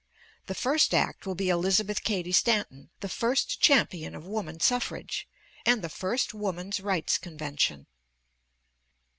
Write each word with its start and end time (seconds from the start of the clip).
The 0.47 0.55
first 0.55 0.95
act 0.95 1.27
will 1.27 1.35
be 1.35 1.49
Elizabeth 1.49 2.01
Cady 2.03 2.31
Stanton, 2.31 2.89
the 3.01 3.07
first 3.07 3.61
champion 3.61 4.15
of 4.15 4.25
Woman 4.25 4.59
Suffrage, 4.59 5.27
and 5.63 5.83
the 5.83 5.89
first 5.89 6.33
Woman's 6.33 6.79
Rights 6.79 7.19
Convention. 7.19 7.85